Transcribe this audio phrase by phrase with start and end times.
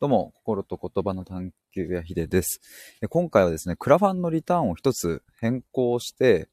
[0.00, 2.62] どうも、心と言葉の探求やひでです。
[3.10, 6.48] 今回はですね、クラファンのリターンを一つ変更して、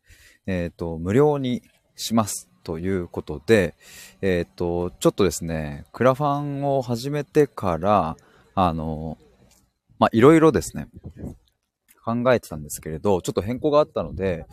[0.47, 1.61] えっ、と、無料に
[1.95, 3.75] しますということで、
[4.21, 8.17] えっ、と、ちょっとですね、クラファンを始めてから、
[8.53, 9.17] あの、
[9.97, 10.89] まあ、いろいろですね、
[12.07, 14.45] 考えてたんですけれど、ちょっと変更があったので、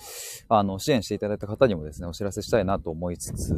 [0.48, 3.54] あの、支援していただいた方にもですね、お知らせしたいなと思いつつ、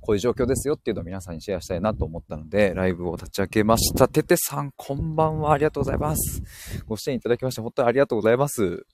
[0.00, 4.08] こういう状況ですよっていうのを皆さんにシェアしたいなと思ったので、ライブを立ち上げました。
[4.08, 5.52] ててさん、こんばんは。
[5.52, 6.42] ありがとうございます。
[6.86, 8.86] ご支援いただきまして、本当にありがとうございます。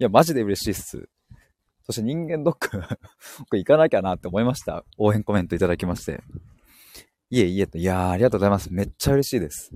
[0.00, 1.08] いや、マジで嬉しいっす。
[1.84, 2.82] そして人間ドック、
[3.38, 4.84] 僕行かなきゃなって思いました。
[4.98, 6.22] 応援コメントいただきまして。
[7.30, 8.72] いえいえと、いやー、ありがとうございます。
[8.72, 9.72] めっちゃ嬉しいです。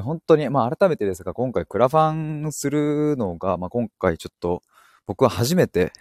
[0.00, 2.12] 本当に、まあ改めてですが、今回クラファ
[2.46, 4.62] ンするのが、まあ今回ちょっと
[5.06, 5.92] 僕は初めて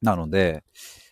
[0.00, 0.64] なので、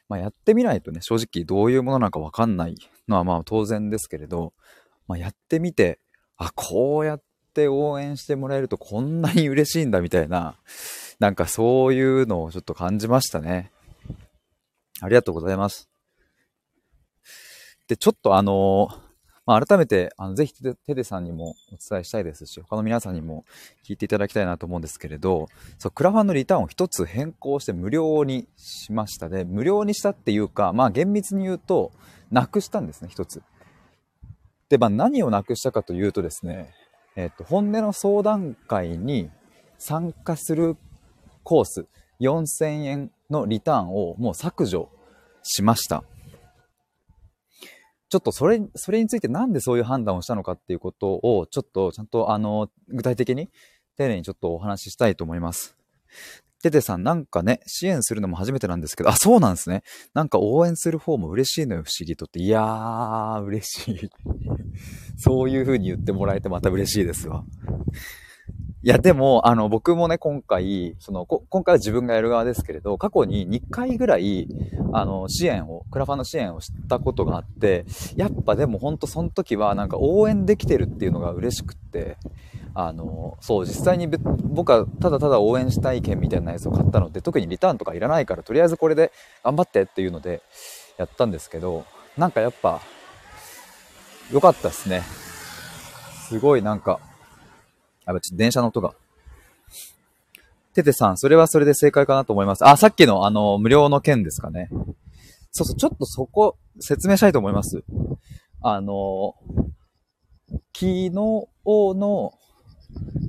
[0.08, 2.76] まあやってみないとね、正直どういうものなのかわかんない
[3.08, 4.52] のはまあ当然ですけれど、
[5.06, 5.98] まあやってみて、
[6.36, 7.22] あ、こうやっ
[7.54, 10.56] て応援してもらえるとこんなに嬉しいんだみたいな、
[11.18, 13.70] なんかそういうのをちょっと感じましたね。
[15.00, 15.88] ありがとうございます。
[17.88, 18.88] で、ちょっとあの
[19.50, 23.44] まあ、改めて、あの、ぜひテテテさんにもお伝えしたいですし、他の皆さんにも
[23.84, 31.90] 聞いていただきたいなと思うんですけれど、そう、クラファンのリターンを一つ変更して無料にしましたで、無料にしたっていうか、まあ、厳密に言うと、
[32.30, 33.42] なくしたんですね、一つ。
[34.68, 36.72] で、まあ、何をなくしたかというとですね、
[37.16, 39.30] えっと、本音の相談会に
[39.78, 40.76] 参加する
[41.42, 41.86] コース、
[42.20, 44.90] 4000円のリターンをもう削除
[45.42, 46.04] しました。
[48.10, 53.50] ちょっとそれ、それについてなんでそういう判断をしたのかっていうことを、ちょっとちゃんとあの、具体的に、
[53.96, 55.76] 丁寧にちょっとお話ししたいと思います。
[56.62, 59.82] テテさん、なんかね、支援するのも初めてなんですけど、あ、そうなんですね。
[60.12, 62.40] なんか応援する方も嬉しいのよ、不思議とって。
[62.40, 64.10] いやー、嬉しい。
[65.16, 67.44] そういう風に言ってもらえてまた嬉しいですわ。
[68.82, 74.48] いや、でも、あの、僕もね、今回、その、こ今回は自分がやる側ですけれど、過去に2回ぐらい、
[74.94, 77.84] あの、支援を、クラファンの支援をしたことがあって、
[78.16, 82.16] やっぱでもほんとその時は、なんか応援できてるっていうのが嬉しくって、
[82.72, 89.12] あの、そう、実際に僕はただただ応援したい券みたいなやつを買ったので、特にリターンとかいらないから、とりあえずこれで
[89.44, 90.40] 頑張ってっていうので、
[90.96, 91.84] やったんですけど、
[92.16, 92.80] なんかやっぱ、
[94.32, 95.02] 良かったですね。
[96.28, 96.98] すごいなんか、
[98.04, 98.94] あ、ちょっと電車の音が。
[100.74, 102.66] ててさん、それはそれで正解かなと思います。
[102.66, 104.68] あ、さっきのあの、無料の件ですかね。
[105.52, 107.82] そうそう、ちょっとそこ、説明したいと思います。
[108.62, 109.34] あの、
[110.74, 112.32] 昨日の、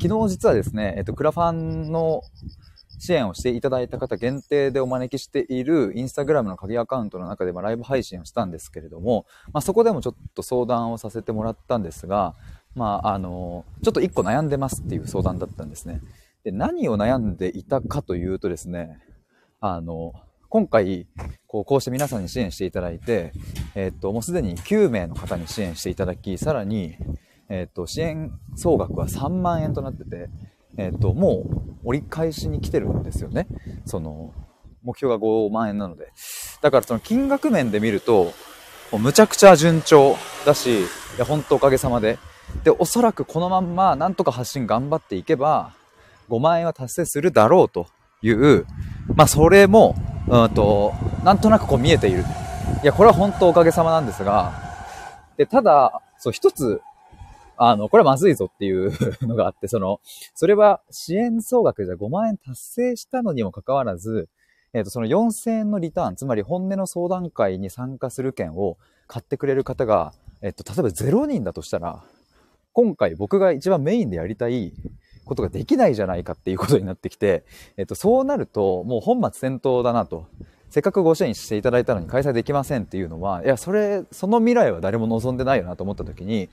[0.01, 2.21] 昨日実はですね、えっと、クラファンの
[2.99, 12.35] 支援をしていただいた方限定でお招きしているインスタグラムの鍵アカウントの中でまライブ配信をしたんですけれども、まあ、そこでもちょっと相談をさせてもらったんですが、
[12.75, 16.01] まあ、あの、ちょっと一個悩んでますっていう相談だったんですね。
[16.43, 18.99] で、何を悩んでいたかというとですね、
[19.59, 20.13] あの、
[20.49, 21.07] 今回、
[21.47, 23.31] こう、こうして皆さんに支援していただいて、
[23.75, 26.97] えっと、もうすでに9名の方に支援していただき、さらに、
[27.49, 30.29] えっと、支援総額は3万円となってて、
[30.77, 31.43] えっと、も
[31.83, 33.47] う折り返しに来てるんですよね。
[33.85, 34.33] その、
[34.83, 36.11] 目標が5万円なので。
[36.61, 38.33] だからその金額面で見ると、
[38.97, 40.85] むちゃくちゃ順調だし、い
[41.17, 42.17] や、本当おかげさまで。
[42.63, 45.73] で、おそらくこのまんまなんとか発信頑張っていけば、
[46.29, 47.87] 5万円は達成するだろうと
[48.21, 48.65] いう、
[49.15, 49.95] まあそれも、
[50.27, 52.23] うんと、なんとなくこう見えている。
[52.83, 54.53] いや、これは本当おかげさまなんですが、
[55.37, 56.81] で、ただ、そう、一つ、
[57.57, 58.91] あの、これはまずいぞっていう
[59.27, 59.99] のがあって、その、
[60.33, 64.29] それは支援総額じゃ5万円達成したのにもかかわらず、
[64.73, 72.03] えっ、と、その4000円のリターン、つまり本音の相談会に参加する券を買ってくれる方が、えっ、と、例えば0人だとしたら、
[72.73, 74.73] 今回僕が一番メインでやりたい
[75.25, 77.43] ことができないじゃないかっていうことになってきて、
[77.77, 80.27] えっと、そうなるともう本末転倒だなと。
[80.69, 86.47] せっかくご支援していただいたのに開催できませんっていうのは、いや、それ、その未来は誰も望んでないよなと思った時に、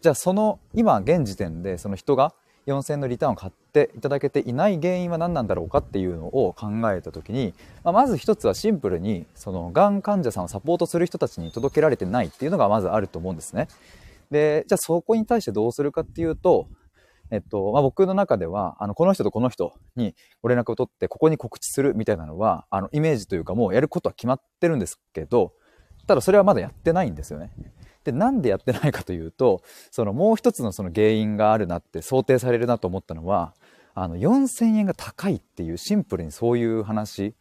[0.00, 2.32] じゃあその、今現時点でその人が
[2.66, 7.52] 4000円のリターンを買っていただけていない原因は何なんだろうかっていうのを考えた時に、
[7.84, 13.68] まあ、まず一つはシンプルに、その、がん患者さんをサポートする人たちに届けられてないっていうのがまずあると思うんですね。
[14.30, 16.68] で、じゃあそこに対してどうするかっていうと、
[17.30, 25.52] えっと、まあ、僕の中では、あの、この人とこの人にご連絡を取って、ここに告知するみたいなのは、あの、イメージというかもうやることは決まってるんですけど、
[26.06, 27.50] ただそれはまだやってないんですよね。
[28.04, 33.54] で、なんでやってないかというと、そのもう一つのその原因があるなって想定されるなと思ったのは、
[33.94, 37.34] あの、4000円が高いっていうシンプルにそういう話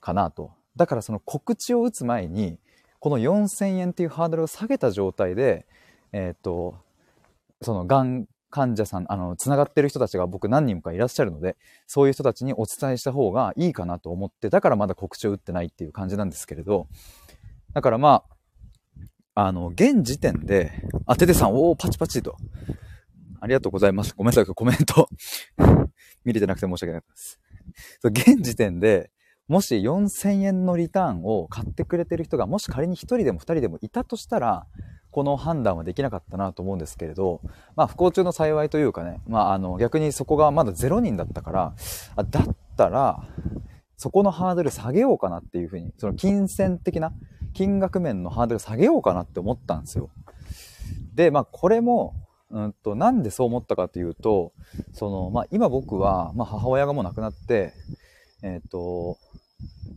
[0.00, 0.52] かなと。
[0.76, 2.58] だからその告知を打つ前に、
[3.00, 5.66] この4000円っていうハードルを下げた状態で、
[6.12, 6.76] えっ、と、
[7.62, 11.56] その、がん患者さん、あの、つながってる人たちが僕何人かいらっしゃるので、
[11.86, 16.88] そういう人たちにお伝えした方がいいかなと思って、だからまだ告知を打ってないっていう感じなんですけれど、
[17.74, 18.24] だからま
[19.34, 20.72] あ、あの、現時点で、
[21.04, 22.36] あ、ててさん、おー、パチパチと。
[23.40, 24.14] ありがとうございます。
[24.16, 25.10] ごめんなさい、コメント
[26.24, 27.38] 見れてなくて申し訳ないです。
[28.02, 29.10] 現時点で、
[29.46, 34.66] もし4000円のリターンを買ってくれてる人が、もし仮に1人でも2人でもいたとしたら、
[35.16, 37.40] この判断はできなかったなと思うんですけれど、
[37.74, 41.74] まあ不幸中の幸いというかね、まああの逆にそこがまだ0人だったから、
[42.16, 43.26] あだったら、
[43.96, 47.14] そこのハードル下げようかなっていうふうに、その金銭的な、
[47.54, 50.10] 金額面のハードル下げようかなって思ったんですよ。
[51.14, 52.12] で、まあこれも、
[52.50, 54.52] うんと、なんでそう思ったかというと、
[54.92, 57.72] その、まあ今僕は、まあ母親がもう亡くなって、
[58.42, 59.16] えっ、ー、と、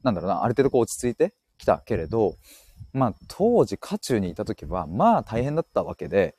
[0.01, 2.35] なんだろうな、ある程度こう落ち着いてきたけれど、
[2.93, 6.35] まあ当時渦中にいた時は、まあ大変だったわけで、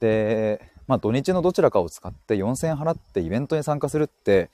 [0.00, 4.50] で、まあ土日のどちらかを使って4000円払ってイベントに参加するって、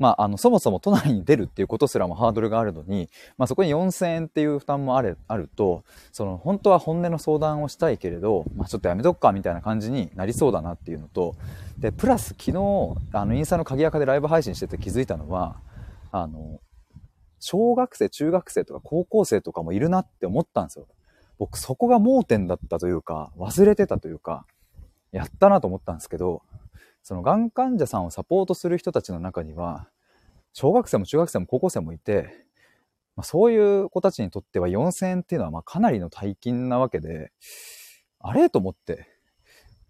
[0.00, 11.36] まあ、あの、そもそも都内に出るっていうことすらもハードルがあるのに、まあ、そこに4000円っていう負担もある、あると、その、本当は本音の相談をしたいけれど、まあ、ちょっとやめとくかみたいな感じになりそうだなっていうのと、
[11.78, 15.56] で、プラス昨日、あの、インスタの鍵垢でライブ配信してて気づいたのは、
[16.12, 16.60] あの、
[17.40, 20.86] 小学生、中学生とか高校生とかもいるなって思ったんですよ。
[21.38, 24.46] 僕そこが盲点だったというか、忘れてたというか、
[25.10, 26.42] やったなと思ったんですけど、
[27.02, 29.88] そのがん患者さんをサポートする人たちの中には、
[30.52, 32.46] 小学生も中学生も高校生もいて、
[33.16, 37.32] まあ、そういう子たちにとっては4000円っていうのはまかなりの大金なわけで、
[38.18, 38.50] あれ？
[38.50, 39.08] と思って。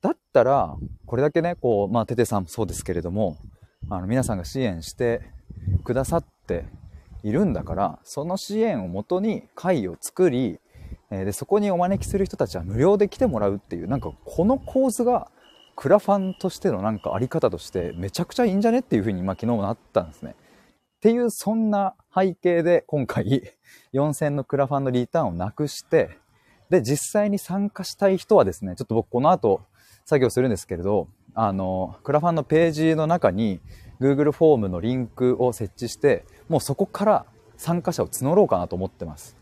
[0.00, 3.38] だったら、これだけね、こう、まあ、テテさんもそうですけれども、
[3.88, 5.22] あの、皆さんが支援して
[5.82, 6.66] くださって
[7.22, 10.60] いるんだから、その支援をもとに会を作り、
[11.10, 15.30] えで、そこにお招きする人たちは無料で来てもらうっていう、なんかこの構図が、
[15.76, 20.34] クラファンとしてのなんかあり方としてめちゃくちゃいいんじゃねっていうふうに、まあ昨日もなったんですね。
[20.38, 23.54] っていう、そんな背景で今回
[23.94, 26.10] 4000のクラファンのリターンをなくして、
[26.68, 29.62] で、実際に参加したい人はですね、ちょっと僕この後
[30.04, 33.60] 作業するんですけれど、あの、クラファンのページの中に
[34.00, 37.26] Google フォームのリンクを設置して、もうそこから
[37.56, 39.36] 参加者を募ろうかなと思ってます。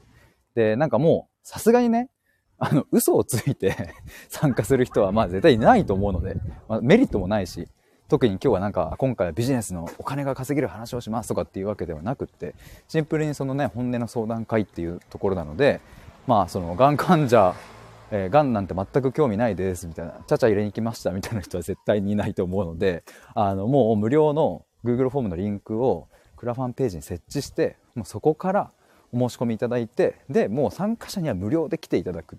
[0.55, 2.11] で、なんかもう、さすがにね、
[2.59, 3.95] あの、嘘をついて
[4.29, 6.37] 参加する人は、まあ絶対いないと思うので、
[6.69, 7.69] まあ、メリットもないし、
[8.09, 12.55] 特に今日はなんか、今回はビジネスのお金が稼げる話をしますとかっていうわけではなくって、
[12.89, 15.81] シンプルにそのね、本音の相談会っていうところなので、
[16.27, 17.55] まあ、その、がん患者、
[18.11, 28.73] えー、がんなんて全く興味ないですみたいな、ちゃちゃ入れに来ましたみたいな人は絶対にいないと思うので、あの、もう無料の Google フォームのリンクをクラファンページに設置して、もうそこから
[29.13, 32.39] お申し込みいただいて、で、もう参加者には無料で来ていただく。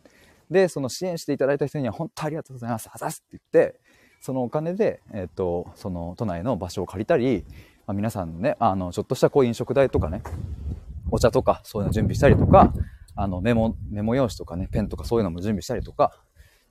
[0.49, 2.89] で、その支援していただいた人には本当ありがとうございます。
[2.91, 3.79] あざすって言って、
[4.21, 7.45] そのお金で、えっ、ー、と、その都内の場所を借りたり、
[7.85, 10.21] まあ、皆さんね、あの、ちょっとしたこう飲食代とかね、
[11.11, 12.73] お茶とかそういうの準備したりとか、
[13.21, 16.13] あの、メモ、メモ用紙とかね、ペンとかそういうのも準備したりとか、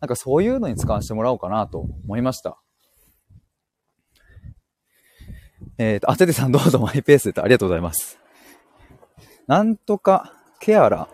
[0.01, 2.59] なんかそういうのに使わせてもらおうかなと思いました。
[5.77, 8.19] えっ、ー、と、あててさんどうぞマイペースでありがとうございます。
[9.47, 11.09] なんとかケアラ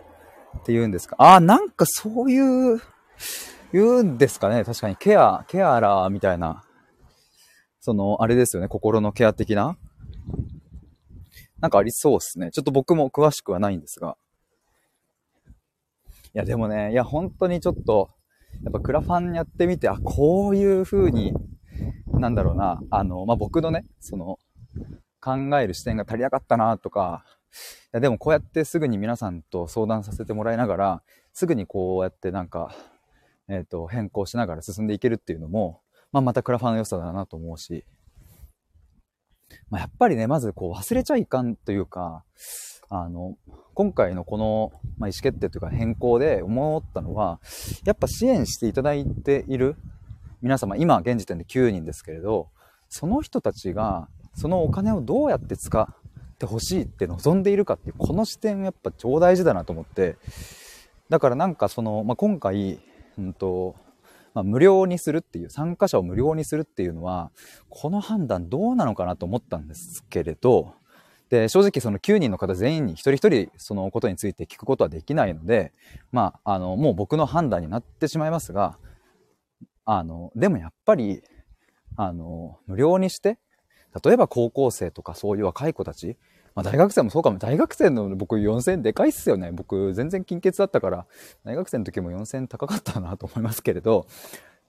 [0.59, 1.17] って言うんですか？
[1.19, 2.81] あ、なんかそういう、
[3.73, 6.63] 言うんですかね確かにケア、ケアラーみたいな、
[7.81, 9.77] その、あれですよね、心のケア的な？
[11.59, 12.51] なんかありそうですね。
[12.51, 14.15] ちょっと僕も詳しくはないんですが。
[16.35, 18.09] いや、でもね、いや、本当にちょっと、
[18.65, 21.33] やっぱクラファンやってみて、あ、こういう風に、
[22.07, 24.37] なんだろうな、あの、まあ、僕のね、その、
[25.21, 27.23] 考える視点が足りなかったなとか、
[27.53, 27.55] い
[27.93, 32.75] や、でもこうやってすぐに皆さんと相談させてもらいながら、すぐにこうやってなんか、
[33.47, 35.79] えっ、ー、と、変更しながら進んでいけるっていうのも、
[36.11, 37.85] まあ、またクラファンの良さだなと思うし、
[39.69, 42.25] まあ、やっぱりね、まずこう忘れちゃいかんというか、
[42.89, 43.37] あの、
[43.73, 47.39] 今回のこの、まあ、意思決定というか変更で思ったのは、
[47.83, 49.75] やっぱ支援していただいている
[50.41, 52.49] 皆様、今現時点で9人ですけれど、
[52.89, 60.17] その人たちが、そのお金をどうやって使ってほしいって望んでいるかっていう、この視点やっぱ超大事だなと思って、
[61.09, 62.79] だからなんかその、まあ、今回、
[63.17, 63.75] うんと、
[64.33, 67.31] まあ、無料にするっていう、参加者を無料にするっていうのは、
[67.69, 70.73] この判断どうなのかなと思ったんですけれど、
[71.35, 75.73] で、正直その9人の方全員に一人一人そのことについて聞くことはできないので、
[76.13, 78.77] まあ、あの、もう僕の判断になってしまいますが、
[79.83, 81.21] あの、でもやっぱり、
[81.97, 83.37] あの、無料にして、
[84.03, 86.17] 例えば高校生とかそういう若い子たち、
[86.55, 87.37] まあ、大学生もそうかも。
[87.37, 89.51] 大学生の僕4000円でかいっすよね。
[89.51, 91.05] 僕全然金欠だったから、
[91.43, 94.07] 大学生の時も4000円高かったなと思いますけれど、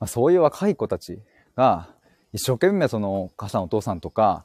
[0.00, 1.20] まあ、そういう若い子たち
[1.54, 1.94] が、
[2.32, 4.44] 一生懸命その、母さんお父さんとか、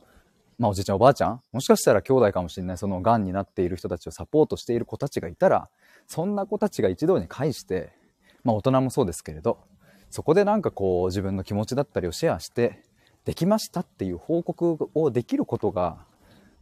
[0.61, 5.69] まあおじいちゃんおばあちゃん、もしかしたら兄弟かもしれない、その癌になっている人たちをサポートしている子たちがいたら、
[6.05, 7.89] そんな子たちが一堂に会して、
[8.43, 9.57] まあ大人もそうですけれど、
[10.11, 12.83] そこでなんかこう自分の気持ちだったりをシェアして、
[13.25, 15.97] できましたっていう報告をできることが、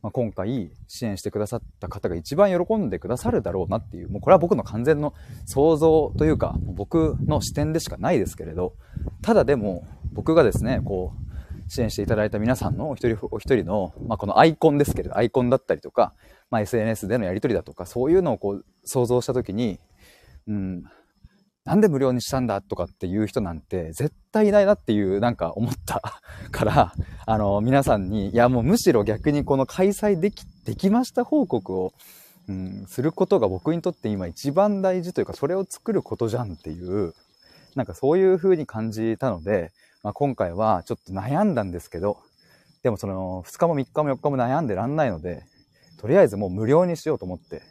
[0.02, 5.14] まあ、今回支援してくださった方が一番喜んでくださるだろうなっていう、もうこれは僕の完全の
[5.46, 8.76] 想像というか、僕の視点でしかないですけれど、
[9.22, 11.29] ただでも僕がですね、こう、
[11.70, 16.14] 支援していただいた皆さんのお一人お一人の、まあ、このアイコンですけれど、アイコンだったりとか、
[16.50, 19.80] まあ、SNS でのやり取りだとか、そういうのをこう想像したときに、
[20.48, 20.84] うん、
[21.66, 26.02] なんで無料にしたんだとかっていう人なんて絶対いないなっていうなんか思った
[26.52, 26.94] から、
[27.28, 31.94] あの、皆さんに、いやもうむしろ逆にこの開催でき、できました報告を、
[32.48, 37.14] うん、することが僕にとって今一番大事というか、それを作ることじゃんっていう、
[37.76, 39.72] なんかそういう風に感じたので、
[40.04, 42.18] まあ、今回はちょっと悩んだんですけど、
[42.84, 45.44] でもその2日も3日も4日も悩んでらんないので、
[46.00, 47.62] とりあえずもう無料にしようと思って、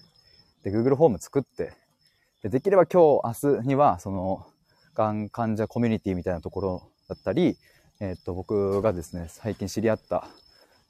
[0.63, 1.73] で、Google フォーム作って、
[2.43, 4.47] でできれば今日、明日には、その、
[4.95, 7.57] がん患者コミュニティみたいなところだったり、
[8.01, 10.29] えっ、と、僕がですね、最近知り合った、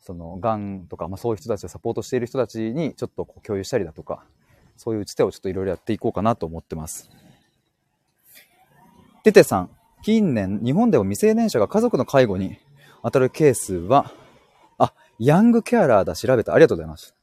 [0.02, 4.24] その、がんとか、まあそういう人たちをサポートしている人たちにちょっと共有したりだとか、
[4.76, 7.08] そういう打ち手をちょっといろいろやっていこうかなと思ってます。
[9.22, 9.70] ててさん、
[10.02, 12.58] 近年、日本でも未成年者が家族の介護に
[13.02, 14.12] 当たるケースは、
[14.78, 16.54] あ、ヤングケアラーだ、調べた。
[16.54, 17.14] ありがとうございます。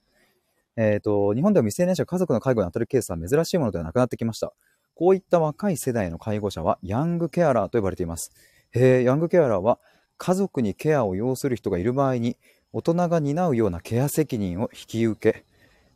[0.78, 4.54] えっ、ー、と、日本では未成年者が家族の介護に当たるケースは珍しいものではなくなってきました。
[4.96, 8.32] こういった若い世代の介護者はヤングケアラーと呼ばれています。
[8.72, 9.80] へヤングケアラーは
[10.18, 12.38] 家族にケアを要する人がいる場合に
[12.72, 15.46] 大人が担うようなケア責任を引き受け、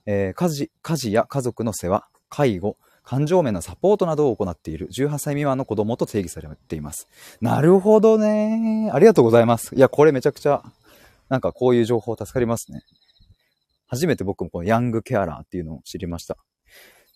[0.05, 2.77] えー、家事家事や家族の世話、介護、
[3.09, 7.07] 感情面のサポートなどを行っている18歳未満の子供と定義されています。
[7.41, 8.91] なるほどね。
[8.93, 9.73] ありがとうございます。
[9.73, 10.61] いや、これめちゃくちゃ、
[11.27, 12.83] なんかこういう情報助かりますね。
[13.87, 16.37] 初めて僕もこのヤングケアラーっていうのを知りました。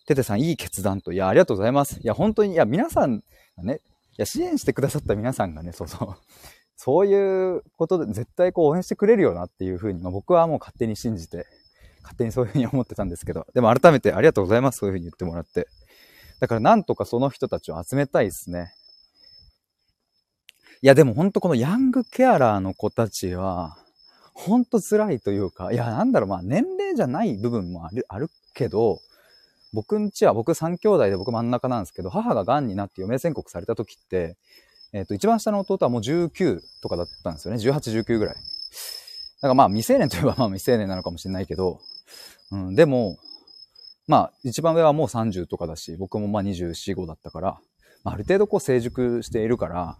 [0.08, 1.12] テテさん、いい決断と。
[1.12, 2.00] いや、ありがとうございます。
[2.00, 3.22] いや、本当に、いや、皆さん
[3.56, 3.78] がね、い
[4.16, 6.16] や、支援してくださった皆さんがね、そうそう、
[6.74, 11.46] そういうことで絶対こう応援してくれるよなっていうふうに、まあ、僕はもう勝手に信じて、
[12.02, 14.78] 勝手にそういうふうに思ってたんですけど、でも改めてありがとうございます。
[14.78, 15.68] そういうふうに言ってもらって。
[16.40, 18.72] だからなんとかその人たちを集めたいですね。
[20.82, 23.76] いや、でも本当このヤングケアラーの子たちは、
[24.34, 28.98] ほんと辛いというか、いや、なんだろう、まあ年齢じゃない部分もある、あるけど、
[29.72, 34.36] 僕んちは、僕3兄弟で僕真ん中なんですけど、母が癌になって余命宣告された時って、
[34.92, 37.60] えっ、ー、と、一番下の弟はもう19とかだったんですよね。
[37.60, 38.34] 18、19ぐらい。
[38.34, 38.40] だ
[39.42, 41.80] からまあ未成年といえばまあ未成年なのかもしれないけど、
[42.52, 43.18] うん、でも、
[44.06, 47.60] まあ一番上はもう30とかだし、僕もまあ24、5だったから、
[48.04, 49.98] まあ、ある程度こう成熟しているから、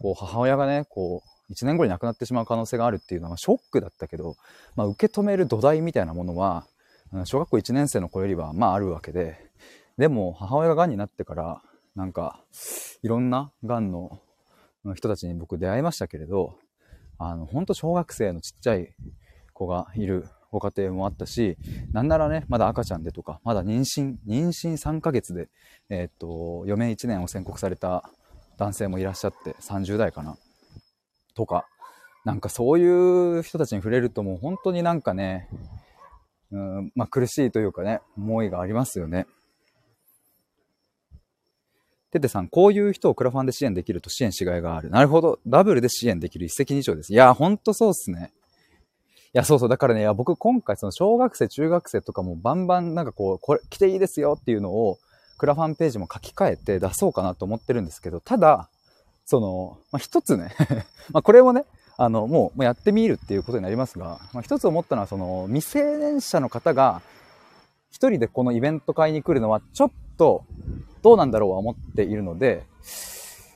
[0.00, 4.36] こう母親がね、こう、1年後に亡くなってしまう可能性があるっていうのはショックだったけど、
[4.76, 6.66] まあ、受け止める土台みたいなものは、
[7.24, 9.38] 小学校1年生の子よりはまああるわけで、
[9.96, 11.62] でも母親が癌になってから、
[11.96, 12.40] なんか、
[13.02, 14.20] いろんな癌の
[14.94, 16.58] 人たちに僕出会いましたけれど、
[17.18, 18.94] あの、ほんと小学生のちっちゃい
[19.52, 21.56] 子がいるご家庭もあったし、
[21.92, 25.48] なんならね、まだ赤ちゃんでとか、まだ妊娠、妊娠3ヶ月で、
[25.90, 28.10] えー、っと、余命1年を宣告された
[28.56, 30.36] 男性もいらっしゃって、30代かな。
[31.34, 31.66] とか、
[32.24, 35.48] なんかそういう人たちに触れるともう本当になんかね、
[36.50, 39.26] うん、まあ苦しいというかね、思いがありますよね。
[42.10, 44.90] ててさん、こういう人をクラファンで支援できると支援しがいがある。
[44.90, 45.38] なるほど。
[45.46, 47.12] ダブルで支援できる一石二鳥です。
[47.12, 48.32] いや、ほんとそうっすね。
[49.32, 49.68] や、そうそう。
[49.68, 54.98] だからね、いや僕今回その小学生、中学生とかもバンバンなんかこう、これ来ていいですよっていうのを
[55.36, 58.68] クラファンページも書き換えて出そうかなと思ってるんですけど、ただ、
[59.24, 60.54] その、まあ、一つね
[61.12, 61.64] まこれをね、
[61.98, 67.02] あの、もうやってみるっていうことになりますが、まあ、一つ思ったのは、その、未成年者の方が、
[67.90, 70.44] 一人でこのイベント会に来るのは、ちょっと、
[71.02, 72.64] どうなんだろうは思っているので、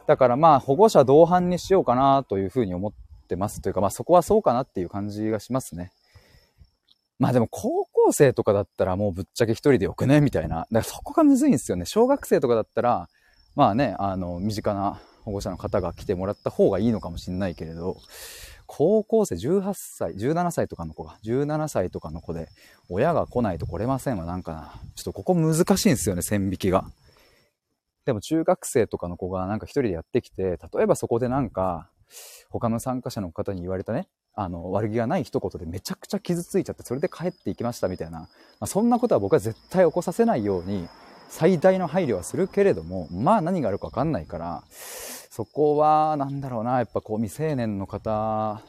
[0.07, 5.93] だからまあ、保護者同伴にしようかなというふうに思っってますというか、まあそこはそうかなっていう感じがしますね。
[7.19, 10.21] まあでも高校生とかだったらもうぶっちゃけ一人でよくね？
[10.21, 10.57] みたいな。
[10.57, 11.87] だからそこがむずいんですよね。
[11.87, 13.09] 小学生とかだったら、
[13.55, 17.97] まあね、あの、身近な保護者の方が来てもらった方がいいのかもしれないけれど、
[18.67, 22.49] 高校生18歳、17歳とかの子が、17歳とかの子で、
[22.89, 26.87] 親が来ないと来れませんはなんかな、ちょっとここ難しいんですよね、線引きが。
[28.05, 31.91] でも中学生とかの子がなんか一人でやってきて、例えばそこでなんか、
[32.51, 38.29] 他の参加者の方に言われたね、あの、悪気がない一言でめちゃくちゃ傷ついちゃって、それで帰っていきましたみたいな、ま
[38.61, 40.89] あ、そんなことは僕は絶対起こさせないように、
[41.29, 48.61] 最大の配慮はするけれども、まあ何があるかわかんないから、そこは、なんだろうな、やっぱこう未成年の方、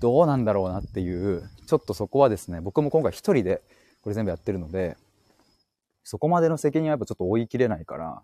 [0.00, 3.60] どうなんだろうなっていう、ちょっとそこはですね、僕も今回一人で
[4.02, 4.96] これ全部やってるので、
[6.04, 8.22] そこまでの責任はやっぱちょっと追い切れないから、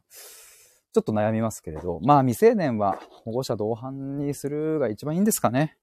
[0.93, 5.77] ちょっと悩みますけれど、まあ未成年は保護者同伴にするが一番いいんですかね。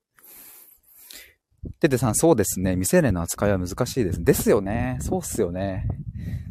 [1.79, 2.71] ててさん、そうですね。
[2.71, 4.23] 未成年の扱いは難しいです。
[4.23, 4.97] ですよね。
[5.01, 5.87] そうっすよね。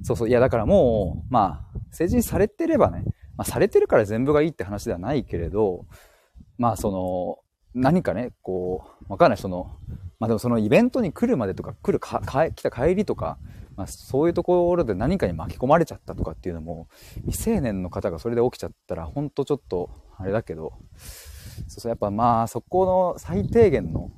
[0.03, 0.29] そうそう。
[0.29, 3.05] いや、だからもう、まあ、成人されてればね、
[3.37, 5.87] まあ、されてるから全部がいいって話ではないけれど、
[6.59, 7.39] まあ、その、
[7.75, 9.79] 何かね、こう、わかんない、その、
[10.19, 13.39] まあでもそのイベントに来るまでとか、来るか、か来た帰りとか、
[13.79, 16.89] まあ、そういうところで何かに巻き込まれちゃったとかっていうのも、
[17.27, 20.73] 未成年の方がそれで起きちゃったら、ほんとちょっと、あれだけど、
[21.69, 24.11] そうそう、やっぱまあ、そこの最低限の、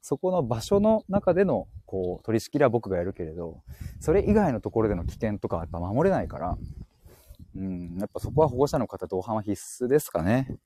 [0.00, 3.62] そこの場所の中での、こう、取り仕切りは僕がやるけれど、
[4.00, 6.56] それ以外のところでの危険とかはやっぱ守れないから、
[7.54, 10.56] うん、やっぱそこは保護者の方同伴は必須ですかね。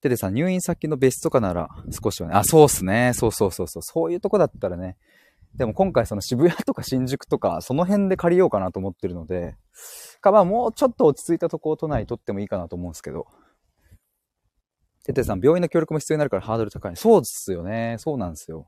[0.00, 1.68] ででさ、入院先の別室とかなら
[2.02, 3.12] 少しはね、あ、そうっすね。
[3.14, 3.82] そうそうそうそう。
[3.82, 4.96] そういうとこだったらね、
[5.56, 9.56] でも今回その渋谷とか新宿とか、その辺で借りようかなと思ってるので、
[10.20, 13.26] か、まあもうちょっと落ち着いたとこを都内取ってもいいかなと思うんですけど。
[15.04, 16.96] ててさん、病院の協力も必要になるからハードル高い。
[16.96, 17.96] そうですよね。
[17.98, 18.66] そうなんですよ。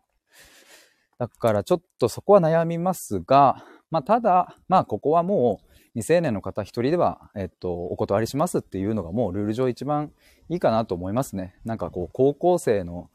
[1.19, 10.13] だからちょっとそこは悩みますが、まあただ、まあここはもう未成年の方一人では、えっと、お断りしますっていうのがもうルール上一番
[10.51, 11.57] いいかなと思いますね。
[11.65, 13.11] なんかこう高校生の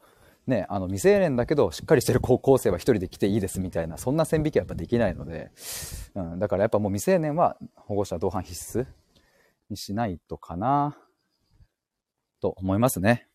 [0.46, 5.52] ね、あの未成年だけどしっかりしてる高校生は一人で来ていいですみたいなそんな線引きはやっぱできないので、
[6.16, 8.86] うん、だからやっぱもう未成年は保護者同伴必須
[9.70, 10.96] にしないとかな
[12.40, 13.28] と思いますね。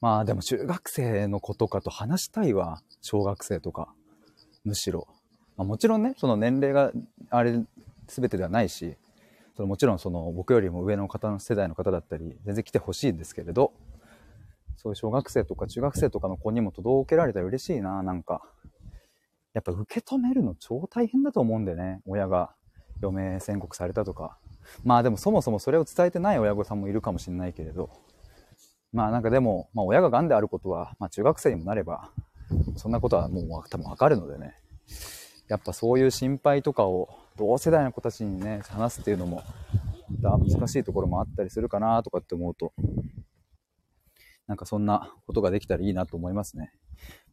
[0.00, 3.92] まあでも中学生の子とかと話したいわ小学生とか
[4.64, 5.08] むしろ、
[5.56, 6.92] まあ、もちろんねその年齢が
[7.30, 7.60] あれ
[8.06, 8.96] 全てではないし
[9.56, 13.72] そのもちろんその僕よりも上の方の世代の方だったり全然来てほしいんですけれど
[14.78, 18.42] そういう小学生とか中学生とかの子にも届けられたら嬉しいな、なんか。
[19.52, 22.54] やっぱ受け止めるの超大変だと思うんでね、親が
[23.02, 24.38] 余命宣告されたとか。
[24.84, 27.90] まあでもそもそもそれを伝えてない親御さんもいるかもしれないけれど。
[28.92, 32.12] まあなんかでも、まあ親が癌であることは、まあ中学生にもなれば、
[32.76, 34.54] そんなことはもう多分わかるのでね。
[35.48, 39.42] やっぱそういう心配とかを同世代の子たちにね、話すっていうのも、
[40.20, 42.72] 難しいところもあったりするかなとかって思うと、
[44.48, 46.72] なんかそんなことができたらいいなと思いますね。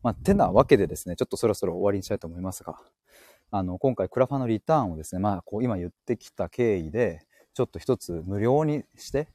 [0.04, 2.78] まあ、てなわけでですね、ちょっとそろそろ終わりにしたいと思いますが、
[3.52, 9.30] あの、今回クラファのリターンをですね、まあ、こう今言ってきた経緯で、ちょっと一つ無料にして、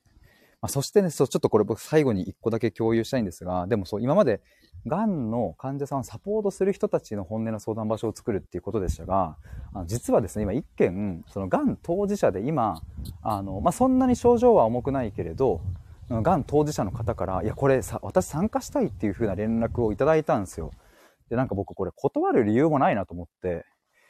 [0.61, 4.43] まあ、そしてね、そう、ちょっとこれ僕最後に一個だけ共有したいんですが、でもそう、今まで、
[4.87, 9.37] がんの患者さんをサポートする人たちの本音の相談場所を作るっていうことでしたが、
[9.73, 12.83] あの実はですね、今一件、そのがん当事者で今、
[13.23, 15.63] あの、まあ、そんなに症状は重くないけれど、
[16.11, 20.73] がん当事者の方から、いや、これさ、私参加したいっていう風な連絡をいただいたんですよ。
[21.29, 23.65] で、なんか僕これ断る理由もないなと思って、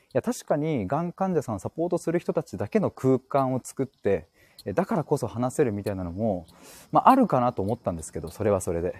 [0.09, 4.29] いや、確かにがん患者さんをサポートする人たちだけの空間を作って、
[4.75, 6.47] だからこそ話せるみたいなのも、
[6.91, 8.95] まあ、あるかなと思ったんですけど、それはそれで。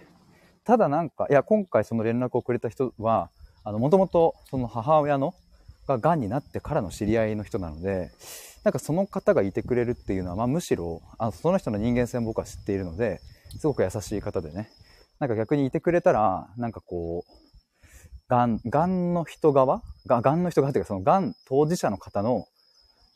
[0.65, 3.31] ただなんか、いや、今回その連絡をくれた人は、
[3.65, 5.35] あの、もともとその母親の、
[5.87, 8.11] が癌になってからの知り合いの人なので、
[8.65, 13.21] なんかその方がいてくれるっていうのは、まあ、むしろあその人の人間性も僕は知っているので
[13.59, 14.71] すごく優しい方でね。
[15.19, 17.41] なんか逆にいてくれたらなんかこう
[18.29, 22.47] がんがんの人側ががんの人側っていうかそのがん当事者の方の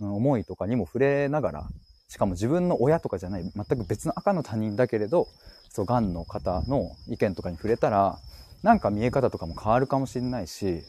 [0.00, 1.68] 思いとかにも触れながら
[2.08, 5.28] しかも自分の親とかじゃない全く別の赤の他人だけれど
[5.70, 8.18] そうがんの方の意見とかに触れたら
[8.62, 10.82] なんか見え方とかも変わるかもしれないし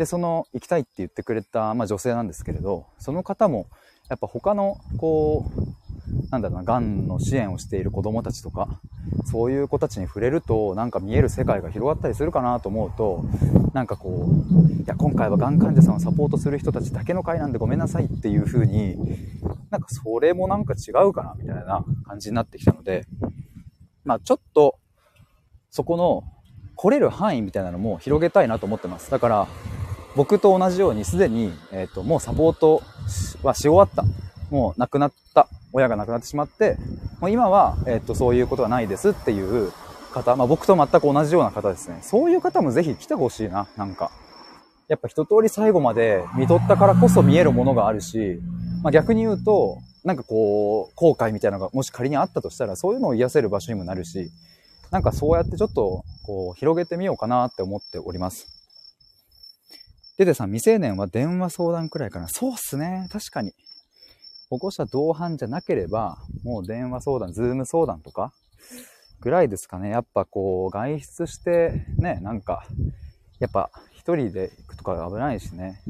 [0.00, 3.66] でその行きたいって言ってくれた、まあ、女性なんですけれどその方も
[4.10, 8.80] やっぱ他の、こう、なんだろうな、がんの支援をしている子供たちとか、
[9.24, 13.24] そういう子たちに触れると、なんか見える世界が広がったりするかなと思うと、
[13.72, 18.96] なんかこう、いや、今回はがん患者さんをサポートする人たちだけの会なんでごめんなさいっていう風に、
[19.70, 23.06] なんかそれもなんか違うかな、みたいな感じになってきたので、
[24.04, 24.76] まあちょっと、
[25.70, 26.24] そこの
[26.74, 29.08] 来れる範囲みたいなのも広げたいなと思ってます。
[29.08, 29.46] だから、
[30.16, 32.82] 僕と同じようにすでに、えっ、ー、と、もうサポート
[33.42, 34.04] はし終わった。
[34.50, 35.48] もう亡くなった。
[35.72, 36.76] 親が亡くなってしまって、
[37.20, 39.72] もう今は、えっ、ー、と、そういうことはないですっていう
[40.12, 41.98] 方、まあ僕と全く同じような方ですね。
[42.02, 44.10] そういう方もぜひ来てほしいな、なんか。
[44.88, 48.40] やっぱ一通り最後まで見とったからこそ見えるものがあるし、
[48.82, 54.32] まあ逆に言うと、なんかこう、後悔みたいなのがもし仮にあったとしたら、そういうのを癒せる場所にもなるし、
[54.90, 58.59] なんかそうやってちょっと、こう、広げてみようかなって思っております。
[60.20, 62.28] デデさん、未成年は電話相談くらいかな。
[62.28, 63.08] そうっすね。
[63.10, 63.54] 確かに。
[64.50, 68.34] 保護者同伴じゃなければ、もう電話相談、ズーム相談とか、
[69.20, 69.88] ぐらいですかね。
[69.88, 72.66] やっぱこう、外出して、ね、なんか、
[73.38, 75.80] やっぱ一人で行くとか危ないしね。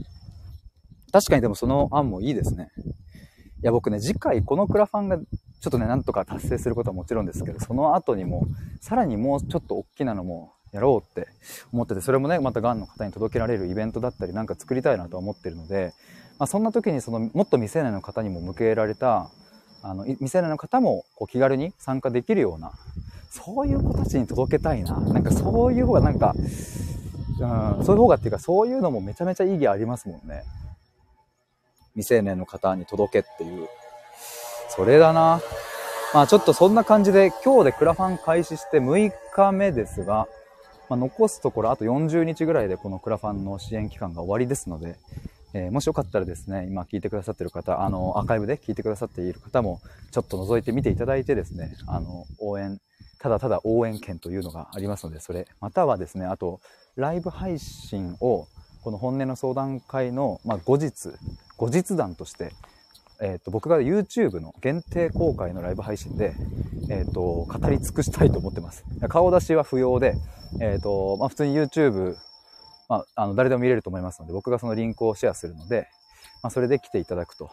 [1.10, 2.70] 確かにでもその案もいいですね。
[2.76, 5.24] いや、僕ね、次回このクラファンがちょ
[5.66, 8.46] っとね、なんとか達成することはもちろんですけど、その後にも、
[8.80, 11.28] さらにもうちょっと大きなのもやろうって
[11.72, 15.92] 思ってて、それもね、またがんの方に届けられるイベントだったりなんか作りたいなとは思ってるので、
[16.38, 19.30] まあ、そんな時にそのもっと未成年の方にも向けられた、
[19.82, 22.72] あの、未成年の方もこう気軽に参加できるような、
[23.30, 24.98] そういう子たちに届けたいな。
[24.98, 30.44] なんかそういう方がなんか、うん、そういう方がっていうかそういうのもめちゃめちゃ意義ありますもんね。
[31.94, 33.68] 未成年の方に届けっていう。
[34.68, 35.40] それだな。
[36.12, 40.26] まあちょっとそんな感じで今日でクラファン開始して6日目ですが、
[40.90, 44.96] まあ、残すところあと40日ぐらいでこのクラファンの支援期間が終わりですので、
[45.54, 52.80] えー、もしよかったらですね、今聞いてくださっている方、あの、アーカイブで聞いてくださっている方も、ちょっと覗いてみていただいてですね、あの、応援、
[53.18, 56.60] ただただ応援券というのがありますので、それ、またはですね、あと、
[56.96, 58.46] ライブ配信を、
[58.82, 61.10] この本音の相談会の、まあ、後日、
[61.56, 62.52] 後日談として、
[63.20, 66.34] え、ー、と、僕が YouTube の限定公開のライブ配信で、
[66.88, 68.84] え、ー、と、語り尽くしたいと思ってます。
[69.08, 70.14] 顔出しは不要で、
[70.60, 72.16] えっ、ー、と、まあ、普通に YouTube、
[72.88, 75.88] まあ、あの、誰でも見れると思いますので、僕がそのリンクをシェアするので、
[76.42, 77.50] まあ、それで来ていただくと。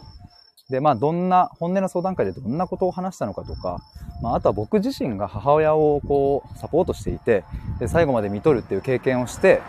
[0.70, 3.78] で、まあ、どんな、本音の相談会でどんなことを話したのかとか、
[4.22, 7.46] まあ、あとは僕自身が母親をこう、サポートしていて、
[7.80, 9.62] で、最後まで見とるっていう経験をして、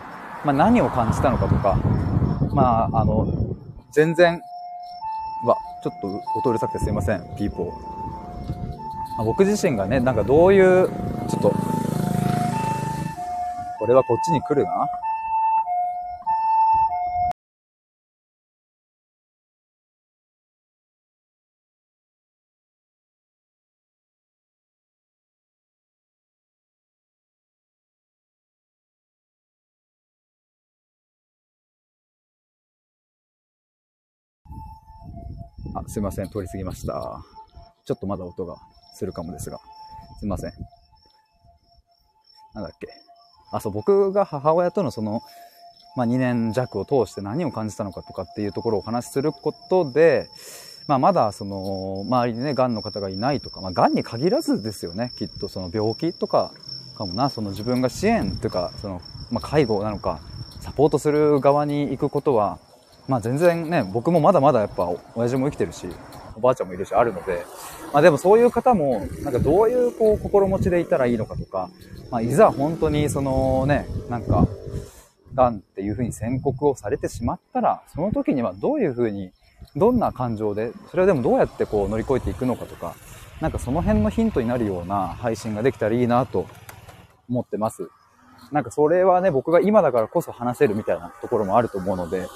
[0.45, 1.79] まあ、何を感じたのかとか、
[2.53, 3.27] まあ、あの、
[3.93, 4.41] 全然、
[5.45, 7.99] わ、ちょっと音うるさくてすいません、ピーポー。
[9.19, 10.89] ま、僕自身がね、なんかどういう、
[11.29, 11.55] ちょっと、
[13.89, 14.87] これはこっちに来るな。
[35.77, 36.29] あ、すいません。
[36.29, 37.23] 通り過ぎました。
[37.87, 38.57] ちょっとまだ音が
[38.93, 39.59] するかもですが。
[40.21, 40.53] すいません。
[42.53, 43.08] なんだっけ？
[43.51, 45.23] あ、そう、僕が母親とのその、
[45.97, 50.29] まあ、2年弱を通して何を感じたのかとかっていうところをお話しすることで、
[50.87, 55.13] まあ、まだその周りにね、癌の方がいないとか、まあ、癌に限らずですよね。
[55.19, 56.53] きっとその病気とか
[56.99, 60.21] かもな、その自分が支援というか、その、まあ、介護なのか、
[60.61, 62.59] サポートする側に行くことは、
[63.07, 65.87] まあ全然ね、僕もまだまだやっぱ親父も生きてるし、
[66.39, 67.45] おばあちゃんもいるしあるので、
[67.93, 71.71] まあでもそういう方も、なんかどういうこう心持ちでいたらいいのかとか、
[72.11, 74.47] まあいざ本当にそのね、なんか、
[75.35, 79.33] 癌っていうふうに宣告をされてしまったら、その時にはどういうふうに、
[79.77, 82.95] どんな感情で、それはでもどうやってこう乗り越えていくのかとか、
[83.41, 86.47] なんかその辺のヒントになるような配信ができたらいいなと
[87.29, 87.89] 思ってます。
[88.51, 92.27] なんかそれはね、僕が今だからこそ話せるみたいなところもあると思うので、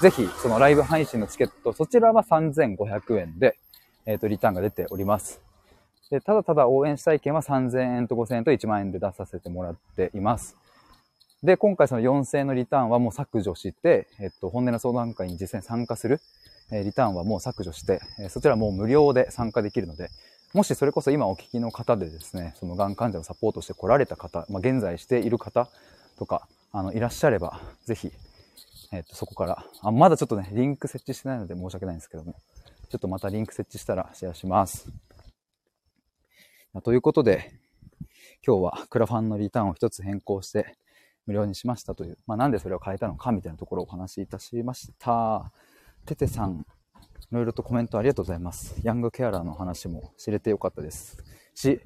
[0.00, 3.58] ぜひ、そのライブ配信のチケット、そちらは3500円で、
[4.06, 5.40] えっ、ー、と、リターンが出ております。
[6.10, 10.56] で、ただただ応援したい件は3000円と5000円と1万円で出させてもらっています。
[11.42, 16.20] で、今回その4000円のリターンはもう削除して、えっと、本音の相談会に実際に参加する、
[16.70, 20.10] えリターンはもう削除して、えそちらもう無料で参加できるので、
[20.54, 25.68] もしそれこそ今お聞きの方でですね、そのがん患者をサポートして来られた方、まあ、現在している方
[26.18, 28.12] とか、あの、いらっしゃれば、ぜひ、
[28.92, 32.34] えっ、と、そこから、あ、まだちょっとね、リンク設置してないので申し訳ないんですけども、
[32.88, 34.90] ちょっとまたリンク設置したらシェアします。
[36.82, 37.52] ということで、
[38.46, 40.76] 今日はクラファンのリターンを一つ変更して
[41.26, 45.52] 無料にしましたという、まあ、なんでそれを変えたのかみたいなところをお話しいたしました。
[46.06, 46.64] ててさん、
[47.30, 48.74] いろいろとコメントありがとうございます。
[48.82, 51.18] ヤングケアラーの話も知れてよかったです
[51.54, 51.82] し、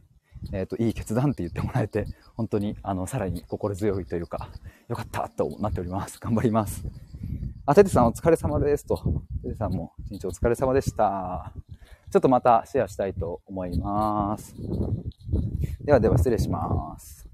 [0.52, 4.48] えっ、ー、と、いい決断って言ってもらえて、本当に、あの、さらに心強いというか、
[4.88, 6.18] よかったとなっております。
[6.18, 6.84] 頑張ります。
[7.64, 8.96] あ、ててさんお疲れ様ですと。
[9.42, 11.52] ててさんも一日お疲れ様でした。
[12.10, 14.54] ちょっとまたシェアしたいと思います。
[15.80, 17.26] ではでは失礼します。